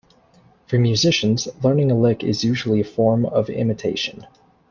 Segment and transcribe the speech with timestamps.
[0.65, 4.25] For musicians, learning a lick is usually a form of imitation.